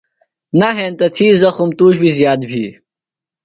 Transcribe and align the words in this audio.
نہ 0.59 0.67
ہینتہ 0.77 1.07
تھی 1.15 1.27
زخم 1.41 1.69
تُوش 1.77 1.95
بیۡ 2.01 2.13
زِیات 2.17 2.41
بھی۔ 2.49 2.63